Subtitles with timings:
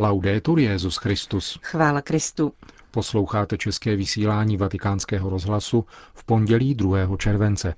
[0.00, 1.58] Laudetur Jezus Christus.
[1.62, 2.52] Chvála Kristu.
[2.90, 7.16] Posloucháte české vysílání Vatikánského rozhlasu v pondělí 2.
[7.16, 7.74] července.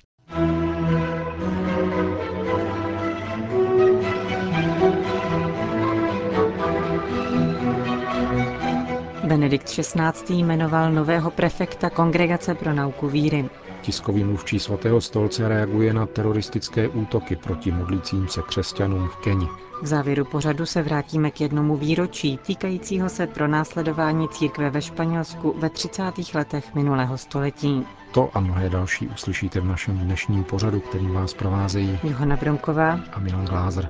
[9.40, 10.34] Benedikt XVI.
[10.34, 13.50] jmenoval nového prefekta Kongregace pro nauku víry.
[13.82, 19.48] Tiskový mluvčí svatého stolce reaguje na teroristické útoky proti modlícím se křesťanům v Keni.
[19.82, 25.54] V závěru pořadu se vrátíme k jednomu výročí týkajícího se pro následování církve ve Španělsku
[25.58, 26.02] ve 30.
[26.34, 27.86] letech minulého století.
[28.12, 33.20] To a mnohé další uslyšíte v našem dnešním pořadu, kterým vás provázejí Johana Bromková a
[33.20, 33.88] Milan Glázer.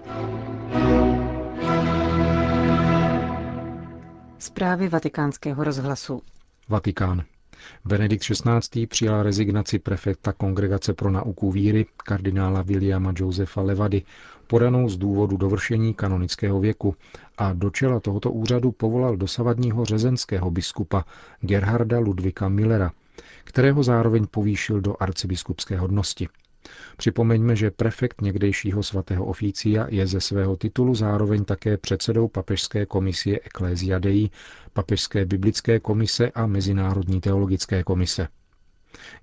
[4.41, 6.23] Zprávy vatikánského rozhlasu.
[6.69, 7.23] Vatikán.
[7.85, 8.87] Benedikt XVI.
[8.87, 14.03] přijal rezignaci prefekta Kongregace pro nauku víry kardinála Williama Josefa Levady,
[14.47, 16.97] podanou z důvodu dovršení kanonického věku
[17.39, 21.05] a do čela tohoto úřadu povolal dosavadního řezenského biskupa
[21.41, 22.91] Gerharda Ludvika Millera,
[23.45, 26.29] kterého zároveň povýšil do arcibiskupské hodnosti.
[26.97, 33.41] Připomeňme, že prefekt někdejšího svatého oficia je ze svého titulu zároveň také předsedou papežské komisie
[33.45, 34.31] Ecclesia Dei,
[34.73, 38.29] papežské biblické komise a Mezinárodní teologické komise.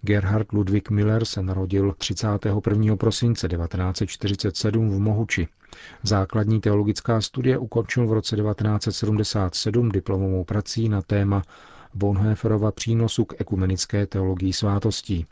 [0.01, 2.95] Gerhard Ludwig Miller se narodil 31.
[2.95, 5.47] prosince 1947 v Mohuči.
[6.03, 11.41] Základní teologická studie ukončil v roce 1977 diplomovou prací na téma
[11.93, 15.25] Bonhoefferova přínosu k ekumenické teologii svátostí.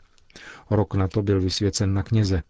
[0.70, 2.42] Rok na to byl vysvěcen na kněze.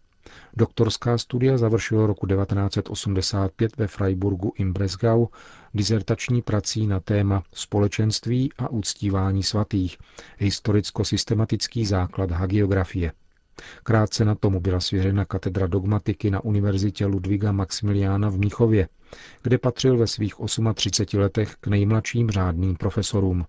[0.57, 5.27] Doktorská studia završil roku 1985 ve Freiburgu im Bresgau
[5.73, 9.97] dizertační prací na téma Společenství a uctívání svatých,
[10.37, 13.11] historicko-systematický základ hagiografie.
[13.83, 18.89] Krátce na tomu byla svěřena katedra dogmatiky na Univerzitě Ludviga Maximiliána v Míchově,
[19.43, 20.33] kde patřil ve svých
[20.73, 23.45] 38 letech k nejmladším řádným profesorům.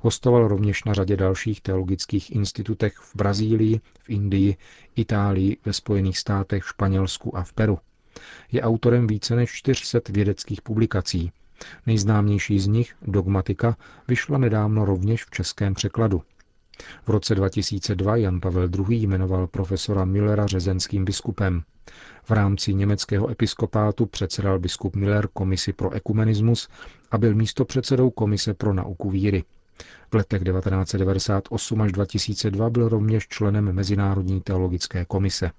[0.00, 4.56] Hostoval rovněž na řadě dalších teologických institutech v Brazílii, v Indii,
[4.96, 7.78] Itálii, ve Spojených státech, Španělsku a v Peru.
[8.52, 11.32] Je autorem více než 400 vědeckých publikací.
[11.86, 13.76] Nejznámější z nich, Dogmatika,
[14.08, 16.22] vyšla nedávno rovněž v českém překladu.
[17.06, 18.96] V roce 2002 Jan Pavel II.
[19.02, 21.62] jmenoval profesora Millera řezenským biskupem.
[22.24, 26.68] V rámci německého episkopátu předsedal biskup Miller komisi pro ekumenismus
[27.10, 29.44] a byl místopředsedou komise pro nauku víry.
[30.10, 35.50] V letech 1998 až 2002 byl rovněž členem Mezinárodní teologické komise.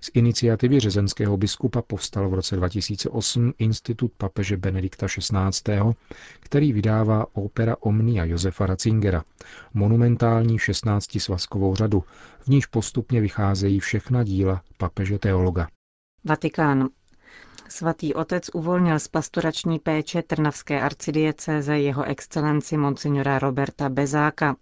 [0.00, 5.94] Z iniciativy řezenského biskupa povstal v roce 2008 Institut papeže Benedikta XVI.,
[6.40, 9.24] který vydává opera Omnia Josefa Ratzingera,
[9.74, 12.04] monumentální 16-svazkovou řadu,
[12.40, 15.68] v níž postupně vycházejí všechna díla papeže teologa.
[16.24, 16.88] Vatikán.
[17.72, 24.56] Svatý otec uvolnil z pastorační péče Trnavské arcidiecéze jeho excelenci monsignora Roberta Bezáka.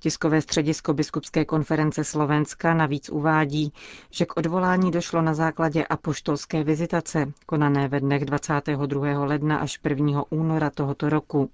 [0.00, 3.72] Tiskové středisko Biskupské konference Slovenska navíc uvádí,
[4.10, 9.24] že k odvolání došlo na základě apoštolské vizitace, konané ve dnech 22.
[9.24, 10.22] ledna až 1.
[10.30, 11.50] února tohoto roku.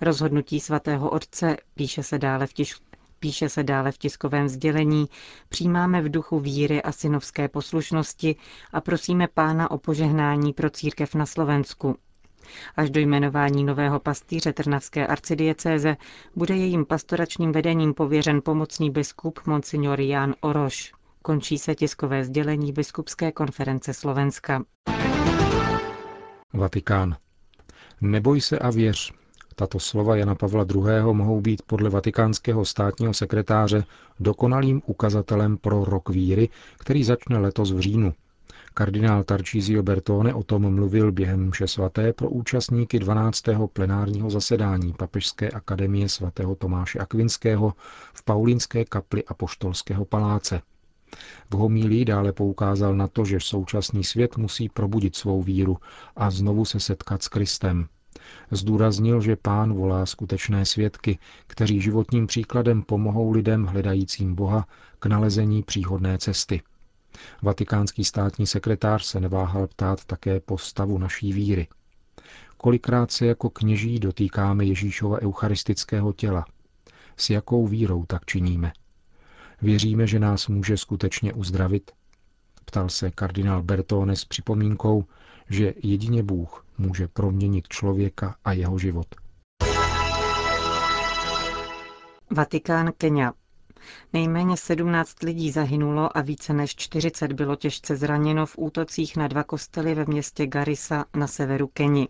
[0.00, 2.82] Rozhodnutí svatého otce, píše se dále v, tisk,
[3.20, 5.06] Píše se dále v tiskovém sdělení,
[5.48, 8.36] přijímáme v duchu víry a synovské poslušnosti
[8.72, 11.96] a prosíme pána o požehnání pro církev na Slovensku.
[12.76, 15.96] Až do jmenování nového pastýře Trnavské arcidiecéze
[16.36, 20.92] bude jejím pastoračním vedením pověřen pomocný biskup Monsignor Jan Oroš.
[21.22, 24.62] Končí se tiskové sdělení Biskupské konference Slovenska.
[26.52, 27.16] Vatikán.
[28.00, 29.12] Neboj se a věř,
[29.54, 30.82] tato slova Jana Pavla II.
[31.12, 33.84] mohou být podle vatikánského státního sekretáře
[34.20, 38.14] dokonalým ukazatelem pro rok víry, který začne letos v říjnu.
[38.74, 43.44] Kardinál Tarcísio Bertone o tom mluvil během mše svaté pro účastníky 12.
[43.72, 47.74] plenárního zasedání Papežské akademie svatého Tomáše Akvinského
[48.14, 50.62] v Paulínské kapli Apoštolského paláce.
[51.50, 55.76] V homílii dále poukázal na to, že současný svět musí probudit svou víru
[56.16, 57.88] a znovu se setkat s Kristem.
[58.50, 64.66] Zdůraznil, že pán volá skutečné svědky, kteří životním příkladem pomohou lidem hledajícím Boha
[64.98, 66.62] k nalezení příhodné cesty.
[67.42, 71.68] Vatikánský státní sekretář se neváhal ptát také po stavu naší víry.
[72.56, 76.44] Kolikrát se jako kněží dotýkáme Ježíšova eucharistického těla?
[77.16, 78.72] S jakou vírou tak činíme?
[79.62, 81.90] Věříme, že nás může skutečně uzdravit?
[82.64, 85.04] Ptal se kardinál Bertone s připomínkou,
[85.50, 89.06] že jedině Bůh může proměnit člověka a jeho život.
[92.30, 93.32] Vatikán Kenia.
[94.12, 99.44] Nejméně 17 lidí zahynulo a více než 40 bylo těžce zraněno v útocích na dva
[99.44, 102.08] kostely ve městě Garissa na severu Keni.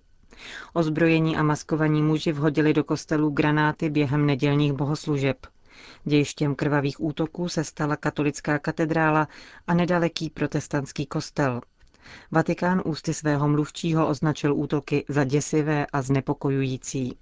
[0.73, 5.47] Ozbrojení a maskovaní muži vhodili do kostelů granáty během nedělních bohoslužeb.
[6.05, 9.29] Dějištěm krvavých útoků se stala katolická katedrála
[9.67, 11.61] a nedaleký protestantský kostel.
[12.31, 17.17] Vatikán ústy svého mluvčího označil útoky za děsivé a znepokojující.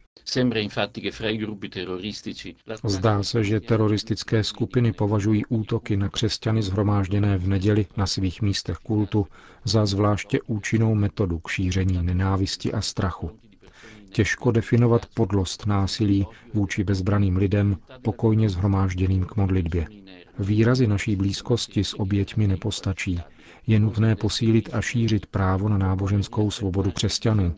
[2.85, 8.77] Zdá se, že teroristické skupiny považují útoky na křesťany zhromážděné v neděli na svých místech
[8.77, 9.27] kultu
[9.65, 13.31] za zvláště účinnou metodu k šíření nenávisti a strachu.
[14.11, 19.87] Těžko definovat podlost násilí vůči bezbraným lidem, pokojně zhromážděným k modlitbě.
[20.39, 23.21] Výrazy naší blízkosti s oběťmi nepostačí,
[23.67, 27.55] je nutné posílit a šířit právo na náboženskou svobodu křesťanů.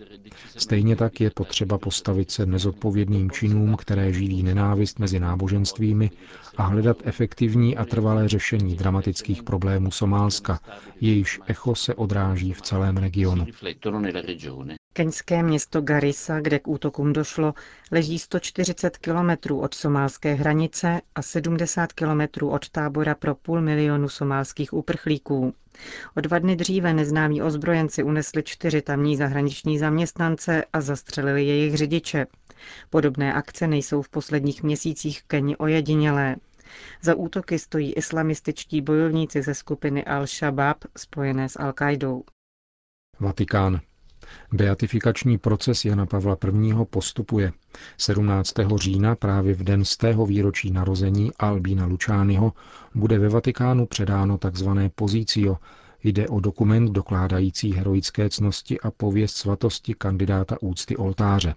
[0.57, 6.11] Stejně tak je potřeba postavit se nezodpovědným činům, které živí nenávist mezi náboženstvími
[6.57, 10.61] a hledat efektivní a trvalé řešení dramatických problémů Somálska,
[11.01, 13.47] jejíž echo se odráží v celém regionu.
[14.93, 17.55] Keňské město Garissa, kde k útokům došlo,
[17.93, 24.73] leží 140 kilometrů od somálské hranice a 70 kilometrů od tábora pro půl milionu somálských
[24.73, 25.55] uprchlíků.
[26.17, 32.27] O dva dny dříve neznámí ozbrojenci unesli čtyři tamní zahraniční zaměstnance a zastřelili jejich řidiče.
[32.91, 36.37] Podobné akce nejsou v posledních měsících Keni ojedinělé.
[37.03, 42.23] Za útoky stojí islamističtí bojovníci ze skupiny Al-Shabaab spojené s Al-Qaidou.
[43.21, 43.81] Vatikán.
[44.53, 46.75] Beatifikační proces Jana Pavla I.
[46.91, 47.53] postupuje.
[47.99, 48.53] 17.
[48.77, 52.53] října, právě v den z tého výročí narození Albína Lučányho,
[52.95, 54.69] bude ve Vatikánu předáno tzv.
[54.95, 55.57] pozício.
[56.05, 61.55] Jde o dokument dokládající heroické cnosti a pověst svatosti kandidáta úcty oltáře.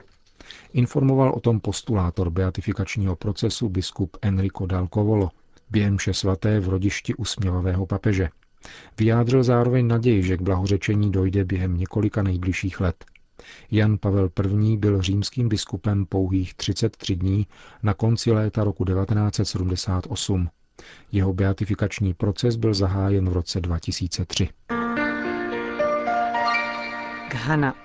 [0.73, 5.29] Informoval o tom postulátor beatifikačního procesu biskup Enrico Dal Covolo
[5.73, 8.29] během vše svaté v rodišti usměvavého papeže.
[8.99, 13.05] Vyjádřil zároveň naději, že k blahořečení dojde během několika nejbližších let.
[13.71, 14.29] Jan Pavel
[14.63, 14.77] I.
[14.77, 17.47] byl římským biskupem pouhých 33 dní
[17.83, 20.49] na konci léta roku 1978.
[21.11, 24.49] Jeho beatifikační proces byl zahájen v roce 2003.
[27.31, 27.75] Ghana.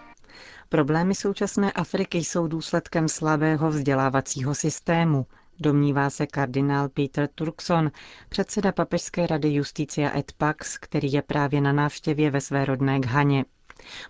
[0.69, 5.27] Problémy současné Afriky jsou důsledkem slabého vzdělávacího systému,
[5.61, 7.91] Domnívá se kardinál Peter Turkson,
[8.29, 13.45] předseda Papežské rady Justícia et Pax, který je právě na návštěvě ve své rodné Ghaně.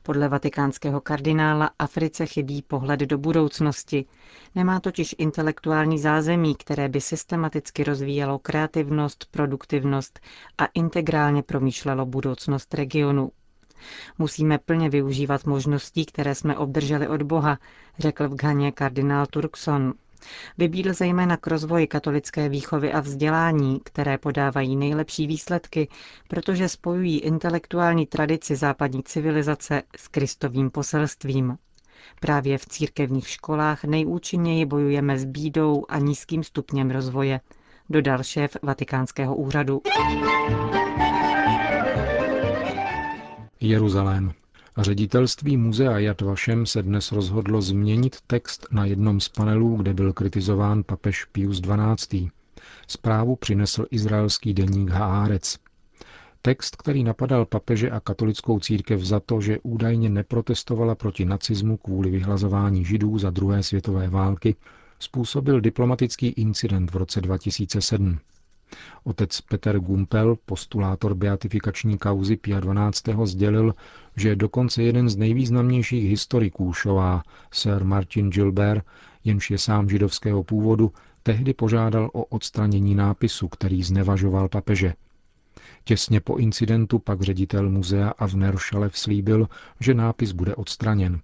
[0.03, 4.05] Podle vatikánského kardinála Africe chybí pohled do budoucnosti.
[4.55, 10.21] Nemá totiž intelektuální zázemí, které by systematicky rozvíjelo kreativnost, produktivnost
[10.59, 13.31] a integrálně promýšlelo budoucnost regionu.
[14.19, 17.59] Musíme plně využívat možností, které jsme obdrželi od Boha,
[17.99, 19.95] řekl v Ghaně kardinál Turkson.
[20.59, 25.89] Vybídl zejména k rozvoji katolické výchovy a vzdělání, které podávají nejlepší výsledky,
[26.29, 31.59] protože spojují intelektuální tradici západní civilizace s kristovým poselstvím.
[32.21, 37.41] Právě v církevních školách nejúčinněji bojujeme s bídou a nízkým stupněm rozvoje,
[37.91, 39.83] dodal šéf Vatikánského úřadu.
[43.61, 44.33] Jeruzalém.
[44.81, 50.13] Ředitelství muzea Yad Vashem se dnes rozhodlo změnit text na jednom z panelů, kde byl
[50.13, 52.31] kritizován papež Pius XII.
[52.87, 55.59] Zprávu přinesl izraelský deník Haaretz.
[56.43, 62.11] Text, který napadal papeže a katolickou církev za to, že údajně neprotestovala proti nacismu kvůli
[62.11, 64.57] vyhlazování židů za druhé světové války,
[64.99, 68.19] způsobil diplomatický incident v roce 2007.
[69.05, 73.03] Otec Peter Gumpel, postulátor beatifikační kauzy Pia 12.
[73.25, 73.75] sdělil,
[74.17, 77.23] že dokonce jeden z nejvýznamnějších historiků Šová,
[77.53, 78.85] Sir Martin Gilbert,
[79.25, 84.95] jenž je sám židovského původu, tehdy požádal o odstranění nápisu, který znevažoval papeže.
[85.85, 89.49] Těsně po incidentu pak ředitel muzea Avner Šalev slíbil,
[89.81, 91.21] že nápis bude odstraněn.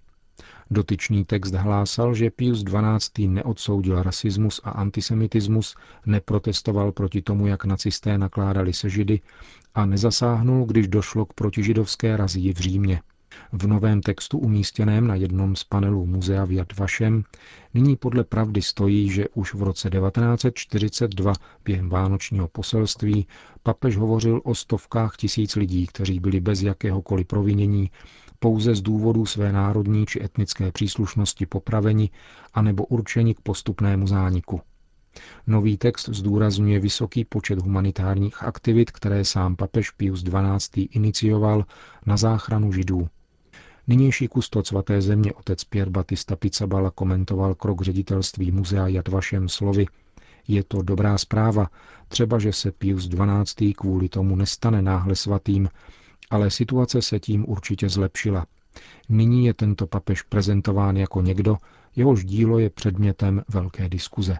[0.71, 3.27] Dotyčný text hlásal, že Pius XII.
[3.27, 9.21] neodsoudil rasismus a antisemitismus, neprotestoval proti tomu, jak nacisté nakládali se židy
[9.75, 13.01] a nezasáhnul, když došlo k protižidovské razii v Římě.
[13.51, 17.23] V novém textu umístěném na jednom z panelů muzea v Yad Vashem
[17.73, 21.33] nyní podle pravdy stojí, že už v roce 1942
[21.65, 23.27] během vánočního poselství
[23.63, 27.91] papež hovořil o stovkách tisíc lidí, kteří byli bez jakéhokoliv provinění
[28.45, 32.09] pouze z důvodu své národní či etnické příslušnosti popraveni
[32.53, 34.61] anebo určeni k postupnému zániku.
[35.47, 40.83] Nový text zdůrazňuje vysoký počet humanitárních aktivit, které sám papež Pius XII.
[40.83, 41.65] inicioval
[42.05, 43.07] na záchranu židů.
[43.87, 49.85] Nynější kustod svaté země otec Pierre Batista Pizzabala komentoval krok ředitelství muzea Jad Vašem slovy
[50.47, 51.69] je to dobrá zpráva,
[52.07, 53.73] třeba že se Pius XII.
[53.73, 55.69] kvůli tomu nestane náhle svatým,
[56.29, 58.45] ale situace se tím určitě zlepšila.
[59.09, 61.57] Nyní je tento papež prezentován jako někdo,
[61.95, 64.37] jehož dílo je předmětem velké diskuze.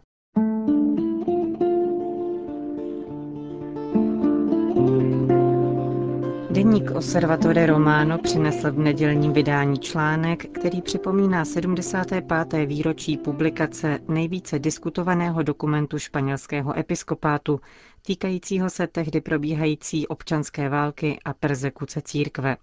[6.66, 12.66] Deník Osservatore Romano přinesl v nedělním vydání článek, který připomíná 75.
[12.66, 17.62] výročí publikace nejvíce diskutovaného dokumentu španělského episkopátu,
[18.06, 22.58] týkajícího se tehdy probíhající občanské války a persekuce církve.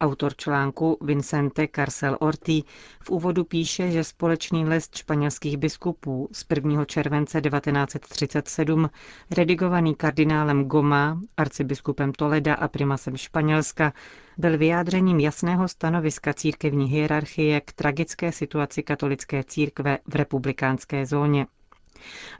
[0.00, 2.64] Autor článku Vincente Carcel Orti
[3.02, 6.84] v úvodu píše, že společný list španělských biskupů z 1.
[6.84, 8.90] července 1937,
[9.30, 13.92] redigovaný kardinálem Goma, arcibiskupem Toleda a primasem Španělska,
[14.38, 21.46] byl vyjádřením jasného stanoviska církevní hierarchie k tragické situaci katolické církve v republikánské zóně.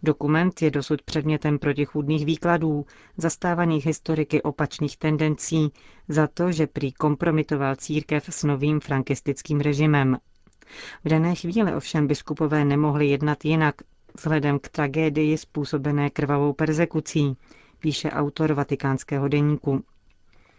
[0.02, 2.86] Dokument je dosud předmětem protichůdných výkladů,
[3.16, 5.72] zastávaných historiky opačných tendencí,
[6.08, 10.18] za to, že prý kompromitoval církev s novým frankistickým režimem.
[11.04, 13.74] V dané chvíli ovšem biskupové nemohli jednat jinak,
[14.16, 17.36] vzhledem k tragédii způsobené krvavou persekucí,
[17.80, 19.84] píše autor vatikánského deníku.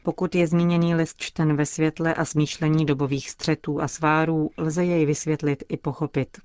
[0.04, 5.06] Pokud je zmíněný list čten ve světle a smýšlení dobových střetů a svárů, lze jej
[5.06, 6.38] vysvětlit i pochopit.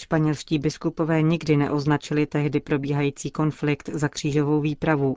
[0.00, 5.16] Španělští biskupové nikdy neoznačili tehdy probíhající konflikt za křížovou výpravu.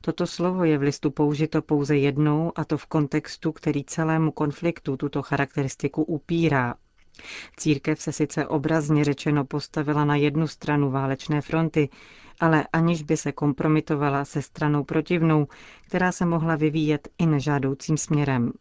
[0.00, 4.96] Toto slovo je v listu použito pouze jednou a to v kontextu, který celému konfliktu
[4.96, 6.74] tuto charakteristiku upírá.
[7.56, 11.88] Církev se sice obrazně řečeno postavila na jednu stranu válečné fronty,
[12.40, 15.46] ale aniž by se kompromitovala se stranou protivnou,
[15.86, 18.52] která se mohla vyvíjet i nežádoucím směrem.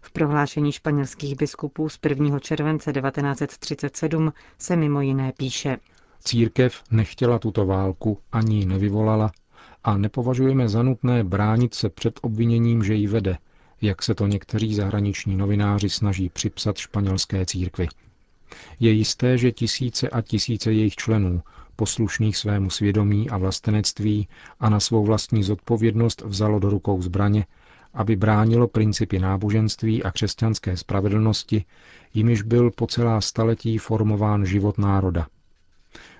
[0.00, 2.38] V prohlášení španělských biskupů z 1.
[2.38, 5.78] července 1937 se mimo jiné píše.
[6.24, 9.32] Církev nechtěla tuto válku ani ji nevyvolala
[9.84, 13.38] a nepovažujeme za nutné bránit se před obviněním, že ji vede,
[13.80, 17.88] jak se to někteří zahraniční novináři snaží připsat španělské církvi.
[18.80, 21.42] Je jisté, že tisíce a tisíce jejich členů,
[21.76, 24.28] poslušných svému svědomí a vlastenectví
[24.60, 27.46] a na svou vlastní zodpovědnost vzalo do rukou zbraně
[27.94, 31.64] aby bránilo principy náboženství a křesťanské spravedlnosti,
[32.14, 35.26] jimiž byl po celá staletí formován život národa.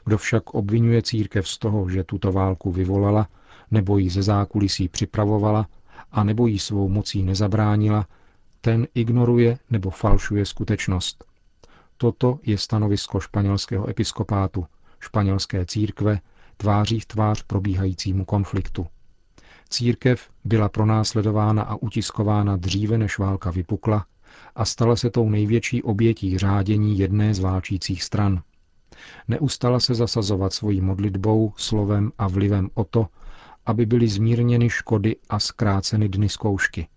[0.05, 3.29] Kdo však obvinuje církev z toho, že tuto válku vyvolala,
[3.71, 5.67] nebo ji ze zákulisí připravovala,
[6.13, 8.07] a nebo jí svou mocí nezabránila,
[8.61, 11.25] ten ignoruje nebo falšuje skutečnost.
[11.97, 14.67] Toto je stanovisko španělského episkopátu,
[15.01, 16.21] španělské církve,
[16.57, 18.87] tváří v tvář probíhajícímu konfliktu.
[19.73, 24.07] Církev byla pronásledována a utiskována dříve, než válka vypukla
[24.55, 28.43] a stala se tou největší obětí řádění jedné z válčících stran.
[29.29, 33.07] Neustala se zasazovat svojí modlitbou, slovem a vlivem o to,
[33.67, 36.89] aby byly zmírněny škody a zkráceny dny zkoušky.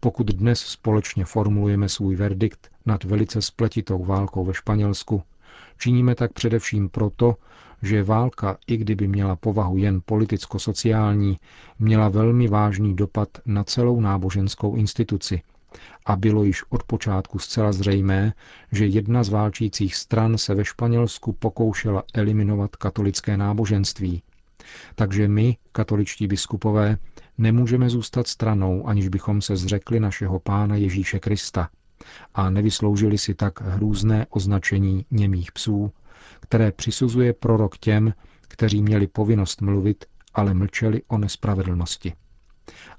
[0.00, 5.22] Pokud dnes společně formulujeme svůj verdikt nad velice spletitou válkou ve Španělsku,
[5.78, 7.36] činíme tak především proto,
[7.82, 11.38] že válka, i kdyby měla povahu jen politicko-sociální,
[11.78, 15.42] měla velmi vážný dopad na celou náboženskou instituci.
[16.06, 18.32] A bylo již od počátku zcela zřejmé,
[18.72, 24.22] že jedna z válčících stran se ve Španělsku pokoušela eliminovat katolické náboženství.
[24.94, 26.98] Takže my, katoličtí biskupové,
[27.38, 31.68] nemůžeme zůstat stranou, aniž bychom se zřekli našeho pána Ježíše Krista
[32.34, 35.92] a nevysloužili si tak hrůzné označení němých psů,
[36.40, 38.14] které přisuzuje prorok těm,
[38.48, 40.04] kteří měli povinnost mluvit,
[40.34, 42.12] ale mlčeli o nespravedlnosti.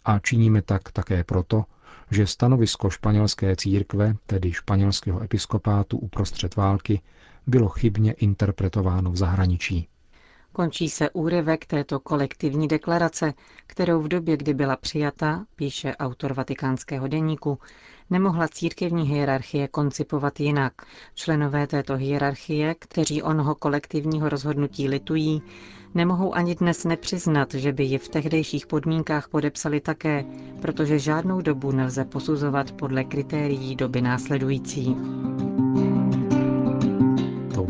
[0.05, 1.63] A činíme tak také proto,
[2.11, 7.01] že stanovisko španělské církve, tedy španělského episkopátu uprostřed války,
[7.47, 9.87] bylo chybně interpretováno v zahraničí.
[10.53, 13.33] Končí se úryvek této kolektivní deklarace,
[13.67, 17.59] kterou v době, kdy byla přijata, píše autor vatikánského deníku,
[18.09, 20.73] nemohla církevní hierarchie koncipovat jinak.
[21.15, 25.41] Členové této hierarchie, kteří onoho kolektivního rozhodnutí litují,
[25.93, 30.25] nemohou ani dnes nepřiznat, že by ji v tehdejších podmínkách podepsali také,
[30.61, 34.95] protože žádnou dobu nelze posuzovat podle kritérií doby následující.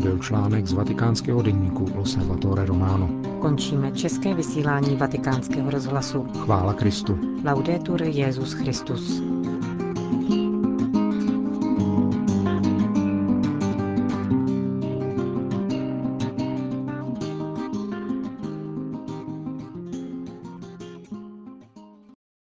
[0.02, 3.08] Byl článek z vatikánského denníku L'Osservatore Romano.
[3.40, 6.26] Končíme české vysílání vatikánského rozhlasu.
[6.38, 7.18] Chvála Kristu.
[7.44, 9.22] Laudetur Jezus Christus.